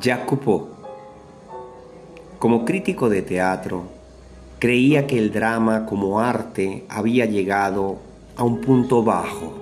Coupeau, 0.00 0.68
como 2.38 2.64
crítico 2.64 3.10
de 3.10 3.20
teatro, 3.20 3.82
creía 4.58 5.06
que 5.06 5.18
el 5.18 5.30
drama 5.30 5.84
como 5.84 6.20
arte 6.20 6.86
había 6.88 7.26
llegado 7.26 7.98
a 8.34 8.44
un 8.44 8.62
punto 8.62 9.02
bajo. 9.02 9.52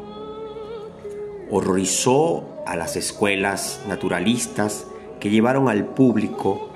Horrorizó 1.50 2.44
a 2.66 2.76
las 2.76 2.94
escuelas 2.94 3.80
naturalistas 3.88 4.86
que 5.18 5.28
llevaron 5.28 5.68
al 5.68 5.86
público 5.86 6.68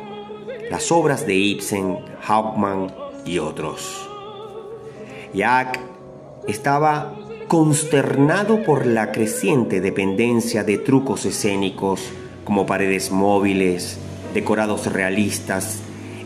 las 0.68 0.90
obras 0.90 1.24
de 1.24 1.34
Ibsen, 1.34 1.98
Hauptmann 2.26 2.92
y 3.24 3.38
otros. 3.38 4.08
Jacques 5.34 5.82
estaba 6.48 7.14
consternado 7.46 8.64
por 8.64 8.86
la 8.86 9.12
creciente 9.12 9.80
dependencia 9.80 10.64
de 10.64 10.78
trucos 10.78 11.26
escénicos 11.26 12.12
como 12.44 12.66
paredes 12.66 13.10
móviles, 13.10 13.98
decorados 14.34 14.92
realistas, 14.92 15.80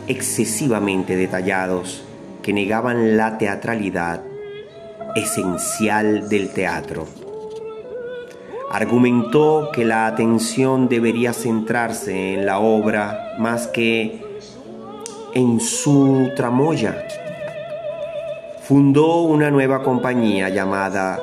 excesivamente 0.07 1.15
detallados, 1.15 2.03
que 2.41 2.53
negaban 2.53 3.17
la 3.17 3.37
teatralidad 3.37 4.23
esencial 5.15 6.29
del 6.29 6.49
teatro. 6.49 7.05
Argumentó 8.71 9.69
que 9.73 9.85
la 9.85 10.07
atención 10.07 10.89
debería 10.89 11.33
centrarse 11.33 12.33
en 12.33 12.45
la 12.45 12.59
obra 12.59 13.35
más 13.39 13.67
que 13.67 14.21
en 15.33 15.59
su 15.59 16.29
tramoya. 16.35 17.07
Fundó 18.63 19.21
una 19.21 19.49
nueva 19.49 19.83
compañía 19.83 20.49
llamada 20.49 21.19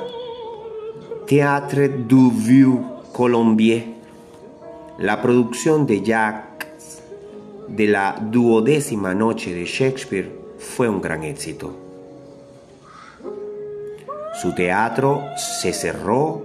Théâtre 1.27 1.89
du 1.89 2.31
Vieux 2.31 2.81
Colombier. 3.13 3.85
La 4.99 5.21
producción 5.21 5.87
de 5.87 6.03
Jacques 6.03 6.69
de 7.67 7.89
la 7.89 8.17
duodécima 8.31 9.13
noche 9.13 9.53
de 9.53 9.65
Shakespeare 9.65 10.31
fue 10.57 10.89
un 10.89 11.01
gran 11.01 11.25
éxito. 11.25 11.75
Su 14.41 14.55
teatro 14.55 15.25
se 15.37 15.73
cerró 15.73 16.45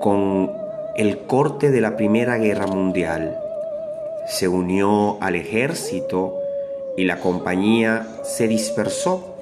con 0.00 0.50
el 0.96 1.26
corte 1.26 1.70
de 1.70 1.82
la 1.82 1.98
Primera 1.98 2.38
Guerra 2.38 2.66
Mundial. 2.66 3.36
Se 4.26 4.48
unió 4.48 5.18
al 5.20 5.36
ejército 5.36 6.36
y 6.96 7.04
la 7.04 7.20
compañía 7.20 8.08
se 8.24 8.48
dispersó. 8.48 9.36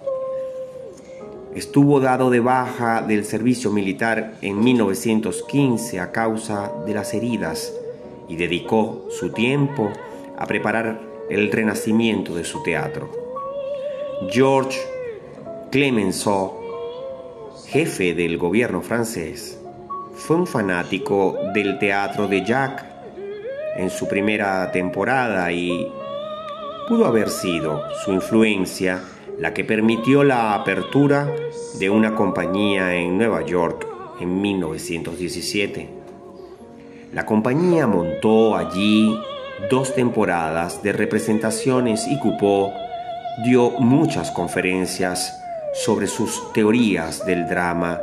Estuvo 1.55 2.01
dado 2.01 2.29
de 2.31 2.41
baja 2.41 3.03
del 3.03 3.25
servicio 3.25 3.71
militar 3.71 4.33
en 4.43 4.59
1915 4.59 6.01
a 6.01 6.11
causa 6.11 6.73
de 6.85 6.95
las 6.95 7.15
heridas 7.15 7.73
y 8.29 8.37
dedicó 8.37 9.07
su 9.11 9.31
tiempo 9.33 9.91
a 10.37 10.47
preparar 10.47 11.01
el 11.31 11.51
renacimiento 11.51 12.35
de 12.35 12.45
su 12.45 12.63
teatro. 12.63 13.11
Georges 14.31 14.87
Clemenceau, 15.71 16.55
jefe 17.67 18.15
del 18.15 18.39
gobierno 18.39 18.81
francés, 18.81 19.61
fue 20.15 20.37
un 20.37 20.47
fanático 20.47 21.37
del 21.55 21.79
teatro 21.79 22.27
de 22.27 22.45
Jacques 22.45 22.87
en 23.77 23.91
su 23.91 24.09
primera 24.09 24.71
temporada 24.73 25.53
y 25.53 25.93
pudo 26.89 27.07
haber 27.07 27.29
sido 27.29 27.83
su 28.05 28.13
influencia 28.13 29.03
la 29.39 29.55
que 29.55 29.65
permitió 29.65 30.25
la 30.25 30.55
apertura 30.55 31.33
de 31.79 31.91
una 31.91 32.15
compañía 32.15 32.95
en 32.95 33.19
Nueva 33.19 33.45
York 33.45 33.87
en 34.21 34.41
1917. 34.41 35.98
La 37.13 37.25
compañía 37.25 37.87
montó 37.87 38.55
allí 38.55 39.19
dos 39.71 39.95
temporadas 39.95 40.83
de 40.83 40.93
representaciones 40.93 42.07
y 42.07 42.19
Coupeau 42.19 42.71
dio 43.45 43.71
muchas 43.71 44.31
conferencias 44.31 45.35
sobre 45.73 46.07
sus 46.07 46.53
teorías 46.53 47.25
del 47.25 47.49
drama 47.49 48.01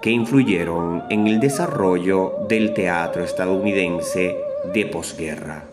que 0.00 0.10
influyeron 0.10 1.02
en 1.10 1.26
el 1.26 1.40
desarrollo 1.40 2.34
del 2.48 2.74
teatro 2.74 3.24
estadounidense 3.24 4.36
de 4.72 4.86
posguerra. 4.86 5.64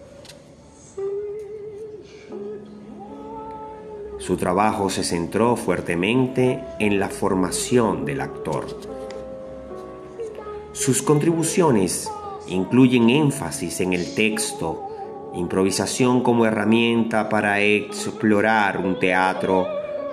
Su 4.18 4.38
trabajo 4.38 4.90
se 4.90 5.04
centró 5.04 5.56
fuertemente 5.56 6.64
en 6.80 7.00
la 7.00 7.10
formación 7.10 8.06
del 8.06 8.22
actor. 8.22 8.66
Sus 10.74 11.02
contribuciones 11.02 12.10
incluyen 12.52 13.10
énfasis 13.10 13.82
en 13.82 13.94
el 13.94 14.14
texto, 14.14 15.32
improvisación 15.34 16.22
como 16.22 16.46
herramienta 16.46 17.30
para 17.30 17.62
explorar 17.62 18.78
un 18.78 19.00
teatro, 19.00 19.68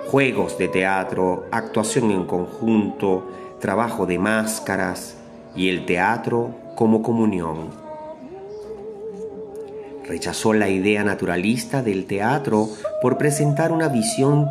juegos 0.07 0.57
de 0.57 0.69
teatro, 0.69 1.45
actuación 1.51 2.11
en 2.11 2.25
conjunto, 2.25 3.27
trabajo 3.59 4.05
de 4.05 4.17
máscaras 4.17 5.17
y 5.55 5.69
el 5.69 5.85
teatro 5.85 6.51
como 6.75 7.01
comunión. 7.01 7.89
Rechazó 10.07 10.53
la 10.53 10.69
idea 10.69 11.03
naturalista 11.03 11.83
del 11.83 12.05
teatro 12.05 12.69
por 13.01 13.17
presentar 13.17 13.71
una 13.71 13.89
visión 13.89 14.47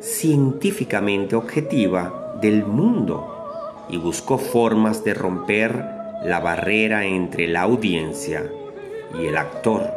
científicamente 0.00 1.36
objetiva 1.36 2.36
del 2.40 2.66
mundo 2.66 3.86
y 3.88 3.96
buscó 3.96 4.36
formas 4.36 5.02
de 5.04 5.14
romper 5.14 5.97
la 6.22 6.40
barrera 6.40 7.06
entre 7.06 7.46
la 7.48 7.62
audiencia 7.62 8.50
y 9.18 9.26
el 9.26 9.36
actor. 9.36 9.90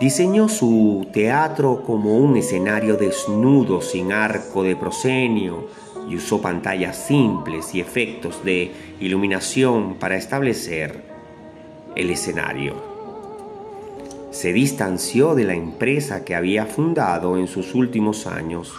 Diseñó 0.00 0.48
su 0.48 1.06
teatro 1.12 1.82
como 1.84 2.16
un 2.16 2.36
escenario 2.36 2.96
desnudo 2.96 3.80
sin 3.80 4.12
arco 4.12 4.62
de 4.62 4.76
proscenio 4.76 5.68
y 6.08 6.16
usó 6.16 6.40
pantallas 6.40 6.96
simples 6.96 7.74
y 7.74 7.80
efectos 7.80 8.44
de 8.44 8.72
iluminación 9.00 9.94
para 9.94 10.16
establecer 10.16 11.02
el 11.94 12.10
escenario 12.10 12.92
se 14.32 14.54
distanció 14.54 15.34
de 15.34 15.44
la 15.44 15.54
empresa 15.54 16.24
que 16.24 16.34
había 16.34 16.64
fundado 16.64 17.36
en 17.36 17.46
sus 17.46 17.74
últimos 17.74 18.26
años 18.26 18.72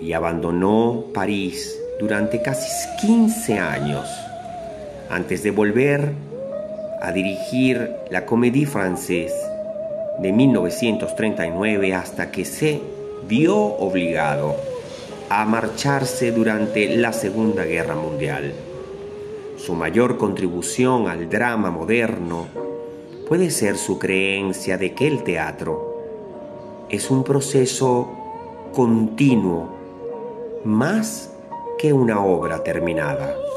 y 0.00 0.12
abandonó 0.12 1.06
París 1.12 1.76
durante 1.98 2.40
casi 2.40 2.70
15 3.00 3.58
años 3.58 4.08
antes 5.10 5.42
de 5.42 5.50
volver 5.50 6.12
a 7.00 7.12
dirigir 7.12 7.90
la 8.10 8.26
Comédie 8.26 8.66
Française 8.66 9.34
de 10.18 10.32
1939 10.32 11.94
hasta 11.94 12.30
que 12.30 12.44
se 12.44 12.80
vio 13.26 13.56
obligado 13.56 14.56
a 15.30 15.44
marcharse 15.44 16.32
durante 16.32 16.96
la 16.96 17.12
Segunda 17.12 17.64
Guerra 17.64 17.94
Mundial. 17.94 18.52
Su 19.56 19.74
mayor 19.74 20.16
contribución 20.16 21.08
al 21.08 21.28
drama 21.28 21.70
moderno 21.70 22.46
puede 23.28 23.50
ser 23.50 23.76
su 23.76 23.98
creencia 23.98 24.78
de 24.78 24.94
que 24.94 25.06
el 25.06 25.22
teatro 25.22 25.98
es 26.88 27.10
un 27.10 27.24
proceso 27.24 28.08
continuo 28.72 29.68
más 30.64 31.30
que 31.78 31.92
una 31.92 32.24
obra 32.24 32.62
terminada. 32.64 33.47